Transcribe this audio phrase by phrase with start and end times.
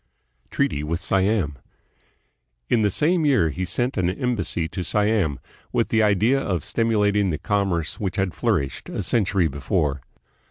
[0.49, 1.59] Treaty with Slam.
[2.69, 5.39] In the same year he sent an em bassy to Siam,
[5.71, 10.01] with the idea of stimulating the commerce which had flourished a century before.